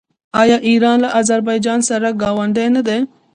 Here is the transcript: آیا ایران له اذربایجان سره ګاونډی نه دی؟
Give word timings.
آیا 0.41 0.57
ایران 0.69 0.97
له 1.03 1.09
اذربایجان 1.19 1.79
سره 1.89 2.07
ګاونډی 2.21 2.67
نه 2.75 2.81
دی؟ 2.87 2.99